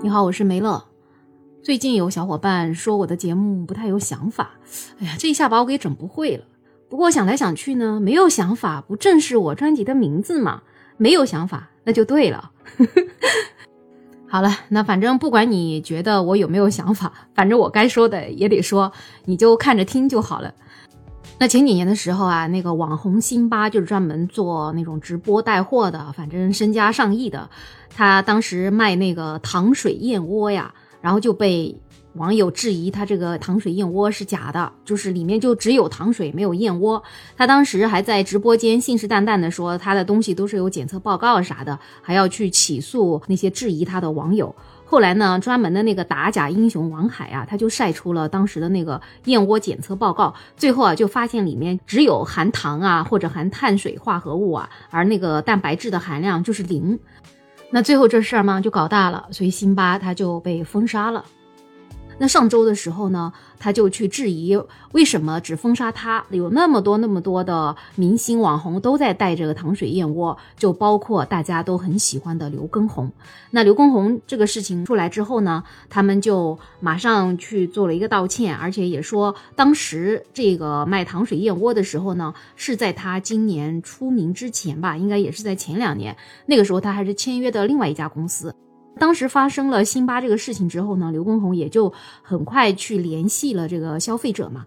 [0.00, 0.84] 你好，我是梅乐。
[1.60, 4.52] 最近有小伙伴说我的节目不太有想法，
[5.00, 6.44] 哎呀，这一下把我给整不会了。
[6.88, 10.62] 不过想来想去呢，没有想法不正是我专辑的名字吗？
[10.98, 12.52] 没有想法，那就对了。
[14.28, 18.92] 好了，那反正不管你觉得我有没有想法，反正我该说的也得说，
[19.24, 20.54] 你就看着听就好了。
[21.40, 27.48] 那前几年的时候啊，那个网红辛巴就是专门做那种直播带货的，反正身家上亿的。
[27.94, 31.80] 他当时卖那个糖水燕窝呀，然后就被
[32.14, 37.00] 网友质疑他这个糖水燕窝是假的，就是里面就只有糖水没有燕窝。
[37.36, 44.52] 他当时还在直播间信誓旦旦的说他的东西都是有检测报告啥的，还要去起诉那些质疑他的网友。
[44.90, 56.98] 后来呢，专门的那个打假英雄王海啊，他就晒出了当时的那个燕窝检测报告，最后啊就发现里面只有含糖啊或者含碳水化合物啊，而那个蛋白质的含量就是零。
[57.70, 61.22] 那最后这事儿嘛就搞大了，所以辛巴他就被封杀了。
[62.18, 64.60] 那上周的时候呢，他就去质疑
[64.92, 73.10] 为什么只封杀他，有那么多那么多的明星网红都在带这个糖水燕窝，就包括大家都很喜欢的刘畊宏。
[73.50, 88.54] 那刘畊宏这个事情出来之后呢，他们就马上去做了一个道歉，而且也说当时这个卖糖水燕窝的时候呢，是在他今年出名之前吧，应该也是在前两年，那个时候他还是签约的另外一家公司。
[88.98, 94.66] 当时发生了辛巴这个事情之后呢，刘畊宏也就很快去联系了这个消费者嘛，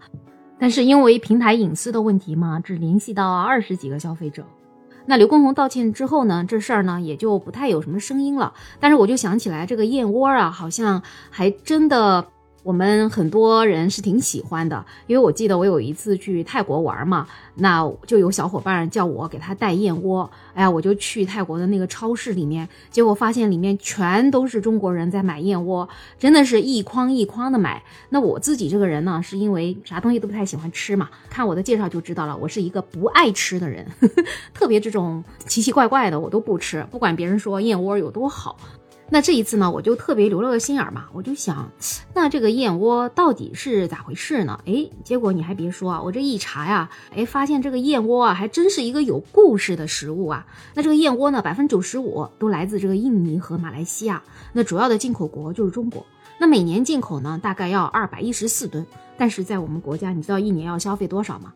[0.58, 4.44] 但是因为平台隐私的问题嘛，只联系到二十几个消费者。
[5.06, 8.52] 那刘畊宏道歉之后呢，这事儿呢也就不太有什么声音了。
[8.80, 12.26] 但是我就想起来这个燕窝啊，好像还真的。
[12.62, 25.88] 我们很多人是挺喜欢的，因为我记得我有一次去泰国玩嘛，那就有小伙伴叫我给他带燕窝，哎呀，我就去泰国的那个超市里面，结果发现里面全都是中国人在买燕窝，
[26.20, 27.82] 真的是一筐一筐的买。
[28.10, 33.84] 那我自己这个人呢，是因为啥东西都不太喜欢吃嘛，看我的介绍就知道了，我是一个不爱吃的人，
[34.54, 38.56] 特别这种奇奇怪怪的我都不吃，不管别人说燕窝有多好。
[39.12, 41.70] 那这一次呢，我就特别留了个心眼嘛，我就想，
[42.14, 44.58] 那这个燕窝到底是咋回事呢？
[44.64, 50.46] 哎，结果你还别说啊，我这一查呀，哎，发现这个燕窝啊，还真是一个有故事的食物啊。
[50.72, 54.22] 那这个燕窝呢，百分之九十五都来自这个印尼和马来西亚，
[54.54, 56.06] 那主要的进口国就是中国。
[56.38, 58.86] 那每年进口呢，大概要二百一十四吨，
[59.18, 61.52] 但是在我们国家，你知道一年要消费多少吗？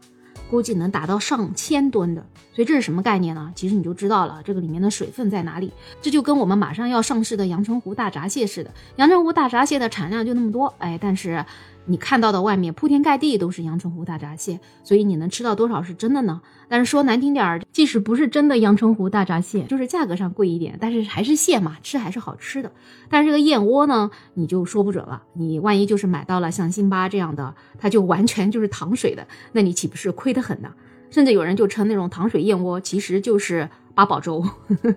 [0.50, 2.24] 估计能达到上千吨的，
[2.54, 3.52] 所以这是什么概念呢？
[3.54, 5.72] 其实你就知道了，这个里面的水分在哪里。
[6.00, 11.44] 这就跟我们马上要上市的阳澄湖大闸蟹似的，阳澄湖大闸蟹的产量就那么多，哎，但是。
[11.86, 16.42] 你看到的外面铺天盖地都是阳澄湖大闸蟹，所以你能吃到多少是真的呢？
[16.68, 22.72] 但是说难听点儿，即使不是真的阳澄湖大闸蟹，就是价格上贵一点，但是还是蟹嘛，吃还是好吃的。
[23.08, 25.22] 但是这个燕窝呢，你就说不准了。
[25.34, 30.68] 你万一就是买到了像辛巴这样的，它就完全就是糖水的，那你岂不是亏得很呢？
[31.08, 34.44] 甚至有人就称那种糖水燕窝其实就是八宝粥。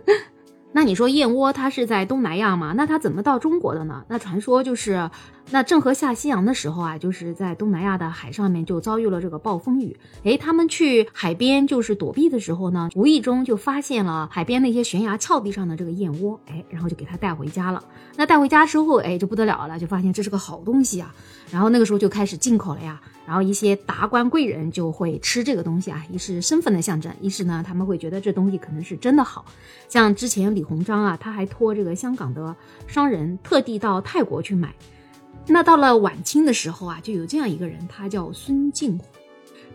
[0.72, 2.74] 那你说燕窝它是在东南亚吗？
[2.76, 4.04] 那它怎么到中国的呢？
[4.08, 5.10] 那传说就是，
[5.52, 9.98] 那郑和下西洋的时候啊，就是在东南亚的海上面就遭遇了这个暴风雨。
[10.24, 17.84] 诶，他们去海边就是躲避的时候呢，无意中就发现了海边那些悬崖峭壁上的这个燕窝，诶，然后就给它带回家了。
[18.16, 21.14] 那带回家之后，诶，就不得了了，就发现这是个好东西啊。
[21.50, 23.02] 然后那个时候就开始进口了呀。
[23.26, 29.46] 然后一些达官贵人就会吃这个东西啊，一是身份的象征，一是呢他们会觉得这东西可能是真的好。
[29.88, 32.56] 像之前李鸿章啊，他还托这个香港的
[32.86, 34.72] 商人特地到泰国去买。
[35.52, 39.06] 那到了晚清的时候啊，就有这样一个人，他叫孙敬虎。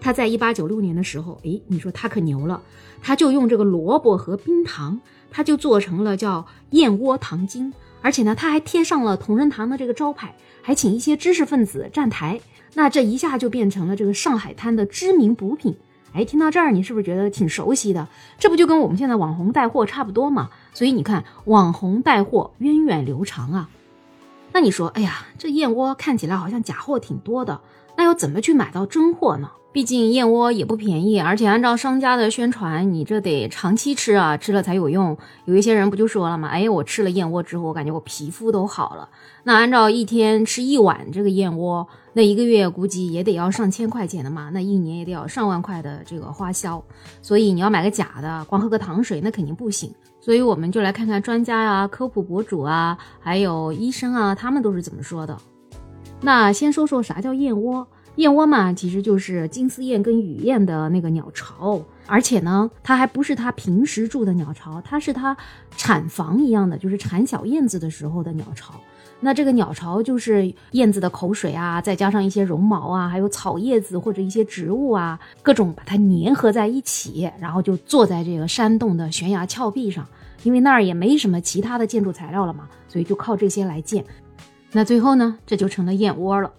[0.01, 2.63] 他在一八九六年的时候，诶，你说他可牛了，
[3.03, 12.41] 他就用这个萝卜和冰糖，他就做成了叫燕窝糖精，而且呢他还贴上了同仁堂的这个招牌，还请一些知识分子站台。
[12.75, 15.77] 那这一下就变成了这个上海滩的知名补品，
[16.13, 18.07] 哎，听到这儿你是不是觉得挺熟悉的？
[18.39, 20.51] 这不就跟我们现在网红带货差不多嘛？
[20.73, 23.71] 所以你看，网红带货源远流长啊。
[24.55, 27.61] 那你说，哎呀，这燕窝看起来好像假货挺多的，
[27.97, 29.51] 那要怎么去买到真货呢？
[29.75, 35.19] 毕竟燕窝也不便宜，而且按照商家的宣传，你这得长期吃啊，吃了才有用。
[35.47, 36.47] 有一些人不就说了吗？
[36.47, 39.09] 哎，我吃了燕窝之后，我感觉我皮肤都好了。
[39.43, 46.81] 那按照一天吃一碗这个燕窝，那一个月估计也得要上千块钱的嘛，那一年也得要上万块的这个花销。
[47.21, 49.93] 所以你要买个假的，光喝个糖水那肯定不行。
[50.21, 55.37] 所以我们就来看看专家呀、科普博主啊，还有医生啊，他们都是怎么说的。
[56.21, 57.85] 那先说说啥叫燕窝。
[58.17, 65.37] 燕窝嘛，其实就是金丝燕跟雨燕的那个鸟巢，而且呢，它还不是它平时住的鸟巢，它是它
[65.77, 68.75] 产房一样的，就是产小燕子的时候的鸟巢。
[69.21, 80.07] 那这个鸟巢就是燕子的口水啊，再加上一些绒毛啊，还有草叶子或者一些植物啊，各种把它粘合在一起，然后就坐在这个山洞的悬崖峭壁上，
[80.43, 84.05] 因为那儿也没什么其他的建筑材料了嘛，所以就靠这些来建。
[84.73, 86.53] 那最后呢，这就成了燕窝了。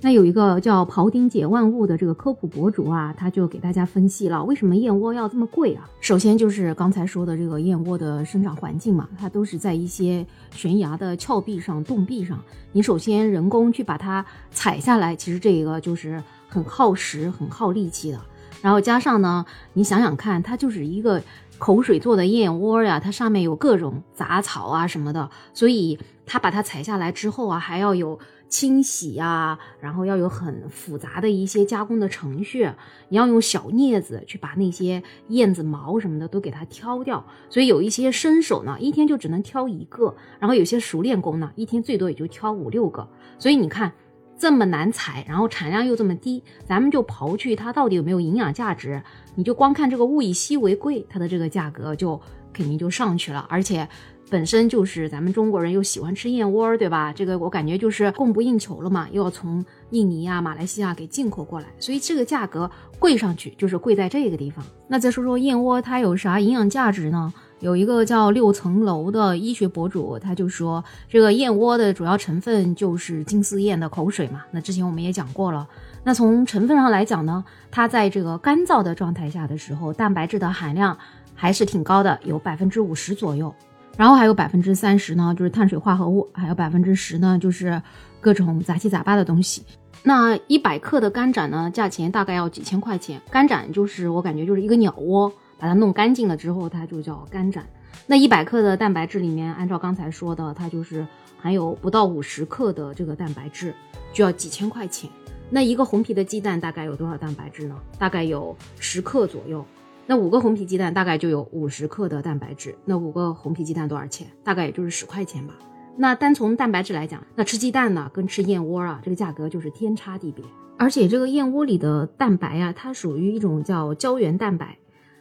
[0.00, 5.88] 那有一个叫庖丁解万物的这个科普博主啊，他就给大家分析了为什么燕窝要这么贵啊？
[5.98, 12.38] 首先就是刚才说的这个燕窝的生长环境嘛，它都是在一些悬崖的峭壁上、洞壁上。
[12.72, 18.20] 你首先人工去把它采下来，其实这个就是很耗时、很耗力气的。
[18.60, 21.22] 然后加上呢，你想想看，它就是一个
[21.56, 28.18] 口水做的燕窝呀，它上面有各种杂草啊什么的，所以它把它采下来之后啊，还要有。
[28.54, 32.70] 清洗呀，然后要有很复杂的一些加工的程序，
[33.08, 37.26] 你要用小镊子去把那些燕子毛什么的都给它挑掉。
[37.50, 43.08] 所以有一些生手呢，一天就只能挑一个；然后有些熟练工呢，一天最多也就挑五六个。
[43.40, 43.92] 所以你看，
[44.38, 49.02] 这么难采，然后产量又这么低，咱们就刨去它到底有没有营养价值，
[49.34, 52.20] 你就光看这个物以稀为贵，它的这个价格就
[52.52, 53.88] 肯定就上去了，而且。
[54.30, 57.12] 本身就是咱们中国人又喜欢吃燕窝，对吧？
[57.12, 62.68] 这个我感觉就是供不应求了嘛，又要从印尼啊、马来西亚给进口过来，所以这个价格
[62.98, 64.64] 贵上去就是贵在这个地方。
[64.88, 67.32] 那再说说燕窝，它有啥营养价值呢？
[67.60, 74.42] 有一个叫六层楼的医学博主，他就说这个燕窝的主要成分就是金丝燕的口水嘛。
[74.50, 75.66] 那之前我们也讲过了。
[76.02, 80.98] 那从成分上来讲呢，它在这个干燥的状态下的时候，蛋白质的含量
[81.34, 83.54] 还是挺高的，有百分之五十左右。
[83.96, 87.80] 然后还有百分之三十呢，就是碳水化合物，还有百分之十呢，就是
[88.20, 89.64] 各种杂七杂八的东西。
[90.02, 93.20] 那一百克的干盏呢，价钱大概要几千块钱。
[93.30, 97.64] 干盏就是我感觉就是一个鸟窝，把它弄干净了之后，它就叫干盏。
[98.06, 101.06] 那一百克的蛋白质里面，按照刚才说的，它就是
[101.38, 103.72] 含有不到五十克的这个蛋白质，
[104.12, 105.08] 就要几千块钱。
[105.48, 107.76] 那一个红皮的鸡蛋大概有多少蛋白质呢？
[107.98, 109.64] 大概有十克左右。
[110.06, 114.26] 那五个红皮鸡蛋大概就有五十克的蛋白质，那五个红皮鸡蛋多少钱？
[114.42, 115.54] 大概也就是十块钱吧。
[115.96, 120.44] 那单从蛋白质来讲，那吃鸡蛋呢，跟吃燕窝啊，这个价格就是天差地别。
[120.76, 124.76] 而且这个燕窝里的蛋白啊，它属于一种叫胶原蛋白，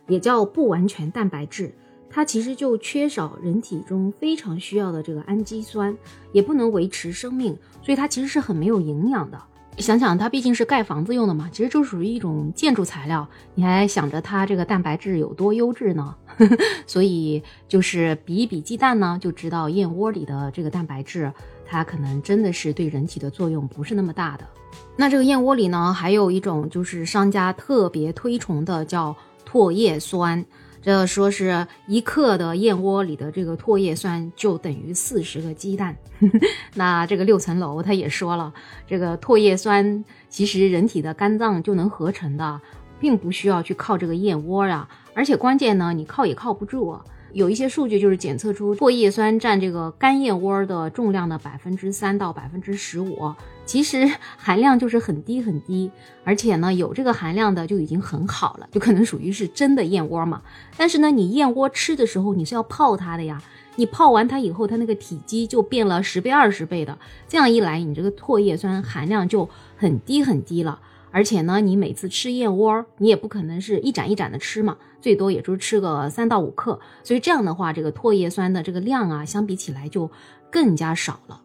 [0.08, 1.72] 也叫不完全蛋白质，
[2.10, 5.96] 它其实就缺少人体中非常需要的这个氨基酸，
[6.32, 9.40] 也不能维持生命，所以它其实是很没有营养的。
[9.78, 13.28] 想想它毕竟是盖房子用的嘛，其实就属于一种建筑材料。
[13.56, 16.16] 你还想着它这个蛋白质有多优质呢？
[16.86, 21.32] 所以就是比一比鸡蛋呢，就知道燕窝里的这个蛋白质，
[21.66, 24.48] 它可能真的是对人体的作用不是那么大的。
[24.96, 29.16] 那这个燕窝里呢，还有一种就是商家特别推崇的，叫
[29.50, 30.44] 唾液酸。
[30.84, 35.96] 这说是一克的燕窝里的这个唾液酸就等于四十个鸡蛋。
[36.76, 38.54] 那这个六层楼他也说了，
[38.86, 42.60] 这个唾液酸其实人体的肝脏就能合成的，
[43.00, 44.88] 并不需要去靠这个燕窝啊。
[45.16, 47.02] 而且关键呢，你靠也靠不住啊。
[47.34, 53.34] 有一些数据就是检测出唾液酸占这个干燕窝的重量的百分之三到百分之十五，
[53.66, 54.08] 其实
[54.38, 55.90] 含量就是很低很低，
[56.24, 60.44] 而且呢有这个含量的就已经很好了，就可能属于是真的燕窝嘛。
[60.78, 63.42] 但是呢你燕窝吃的时候你是要泡它的呀，
[63.78, 66.96] 你泡完它以后它那个体积就变了十倍二十倍的，
[67.28, 70.80] 这样一来你这个唾液酸含量就很低很低了。
[71.14, 76.80] 而且呢，你每次吃燕窝，你也不可能是一盏一盏的吃嘛，最多也就是吃个三到五克。
[77.04, 80.10] 所以这样的话，这个唾液酸的这个量啊，相比起来就
[80.52, 81.40] 更加少了。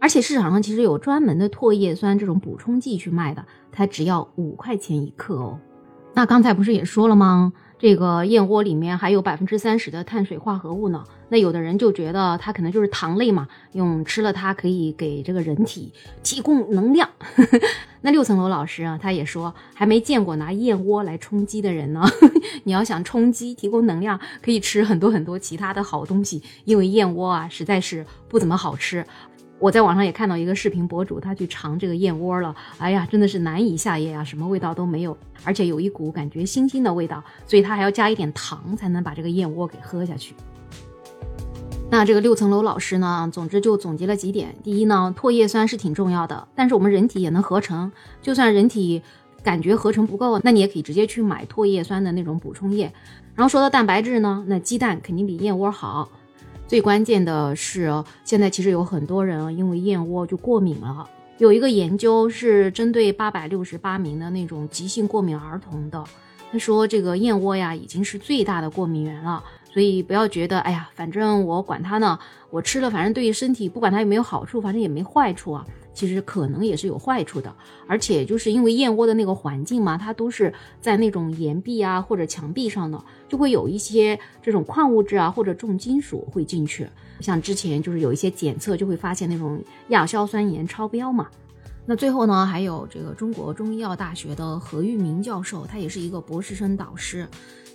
[0.00, 5.58] 而且市场上其实有专门的唾液酸这种补充剂去卖的，它只要五块钱一克哦。
[6.14, 7.52] 那刚才不是也说了吗？
[7.78, 11.04] 这个燕窝里面还有百分之三十的碳水化合物呢。
[11.28, 15.92] 那有的人就觉得它可能就是糖类嘛，用吃了它可以给这个人体
[16.22, 17.08] 提供能量。
[18.06, 22.04] 那六层楼老师啊，他也说还没见过拿燕窝来充饥的人呢。
[22.64, 29.02] 你要想充饥提供能量，可以吃很多很多其他的好东西，因为燕窝啊实在是不怎么好吃。
[29.58, 40.34] 我在网上也看到一个视频博主，他去尝这个燕窝了，哎呀，真的是难以下咽啊，什么味道都没有，而且有一股感觉腥腥的味道，所以他还要加一点糖才能把这个燕窝给喝下去。
[41.96, 49.00] 那这个六层楼老师呢，总之就总结了几点：第一呢，唾液酸是挺重要的，但是我们人体也能合成，就算人体
[49.44, 52.92] 感觉合成不够，那你也可以直接去买唾液酸的那种补充液。
[53.36, 56.10] 然后说到蛋白质呢，那鸡蛋肯定比燕窝好。
[56.66, 61.08] 最关键的是，现在其实有很多人因为燕窝就过敏了，
[61.38, 66.02] 有一个研究是针对八百六十八名的那种急性过敏儿童的，
[66.50, 69.40] 他说这个燕窝呀已经是最大的过敏源了。
[69.74, 72.16] 所以不要觉得，哎呀，反正我管它呢，
[72.48, 75.66] 我吃了，反正对于身体不管它有没有好处，反正也没坏处啊。
[75.92, 77.52] 其实可能也是有坏处的，
[77.88, 86.88] 而且就是因为燕窝的那个环境嘛，它都是在那种岩壁啊或者墙壁上的，就会有一些这种矿物质啊或者重金属会进去。
[87.18, 91.28] 像之前就是有一些检测就会发现那种亚硝酸盐超标嘛。
[91.86, 97.28] 那最后呢，还有这个中国中医药大学的何玉明教授，他也是一个博士生导师。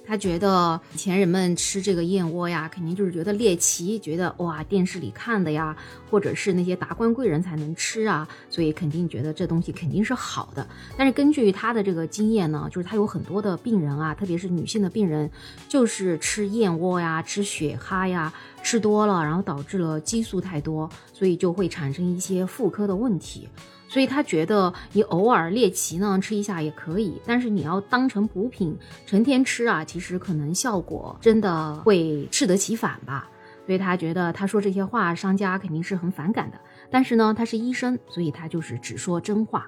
[0.10, 5.78] 他觉得以前人们吃这个燕窝呀，肯定就是觉得猎奇，觉得哇电视里看的呀，
[6.10, 10.68] 或者是那些达官贵人才能吃啊，所以肯定觉得这东西肯定是好的。
[10.98, 15.30] 但是根据他的这个经验呢，就是他有很多的病人啊，特别是女性的病人，
[15.68, 23.48] 就是吃燕窝呀、吃雪蛤呀，吃多了，然后导致了激素太多，所以就会产生一些妇科的问题。
[23.90, 33.28] 所以他觉得你偶尔猎奇呢吃一下也可以，但是你要当成补品成天吃啊，其实可能效果真的会适得其反吧。
[33.66, 36.58] 所以他觉得他说这些话，商家肯定是很反感的。
[36.92, 39.68] 但是呢，他是医生，所以他就是只说真话。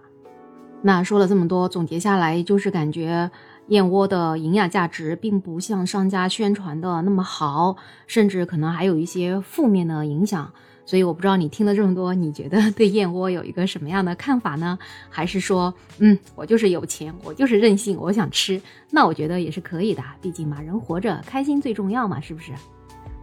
[0.83, 3.29] 那说了这么多，总结下来就是感觉
[3.67, 7.75] 燕窝的营养价值并不像商家宣传的那么好，
[8.07, 10.51] 甚至可能还有一些负面的影响。
[10.91, 14.77] 所以我不知道你听了这么多，你觉得对燕窝有一个什么样的看法呢？
[15.09, 20.03] 还是说，嗯，我就是有钱，我就是任性，我想吃，那我觉得也是可以的。
[20.21, 22.51] 毕竟嘛，人活着开心最重要嘛，是不是？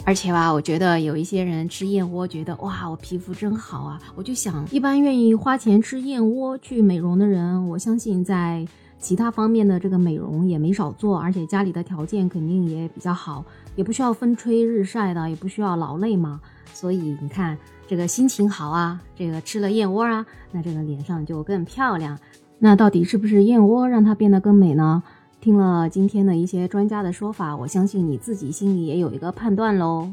[0.07, 4.01] 而且吧，我觉得有一些人吃燕窝，觉得哇，我皮肤真好啊。
[4.15, 8.67] 我就想，一般愿意花钱吃燕窝去美容的人，我相信在
[8.99, 13.45] 其他方面的这个美容也没少做，而且家里的条件肯定也比较好，
[13.77, 16.41] 也不需要风吹日晒的，也不需要劳累嘛。
[16.75, 22.19] 所以你看，这个心情好啊，这个吃了燕窝啊，那这个脸上就更漂亮。
[22.59, 25.03] 那到底是不是燕窝让它变得更美呢？
[25.41, 30.13] 听了今天的一些专家的说法，我相信你自己心里也有一个判断喽。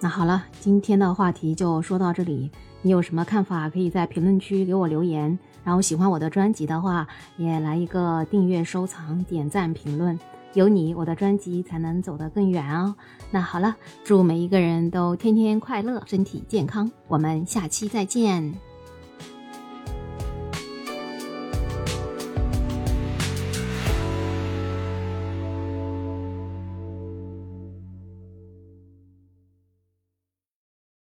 [0.00, 2.50] 那好了，今天的话题就说到这里。
[2.82, 5.36] 你有什么看法，可以在评论区给我留言。
[5.68, 7.06] 然后喜欢我的专辑的话，
[7.36, 10.18] 也来一个订阅、收藏、点赞、评论。
[10.54, 12.96] 有你，我的专辑才能走得更远哦。
[13.30, 16.90] 那好了，祝每一个人都天天快乐，身体健康。
[17.06, 18.67] 我们下期再见。